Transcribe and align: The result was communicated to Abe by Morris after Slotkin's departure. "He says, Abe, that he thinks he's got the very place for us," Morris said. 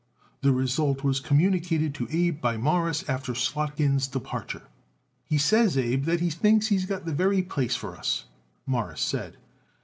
The 0.41 0.51
result 0.51 1.03
was 1.03 1.19
communicated 1.19 1.93
to 1.93 2.07
Abe 2.09 2.41
by 2.41 2.57
Morris 2.57 3.07
after 3.07 3.33
Slotkin's 3.35 4.07
departure. 4.07 4.63
"He 5.25 5.37
says, 5.37 5.77
Abe, 5.77 6.05
that 6.05 6.21
he 6.21 6.31
thinks 6.31 6.69
he's 6.69 6.87
got 6.87 7.05
the 7.05 7.13
very 7.13 7.43
place 7.43 7.75
for 7.75 7.95
us," 7.95 8.25
Morris 8.65 9.01
said. 9.01 9.37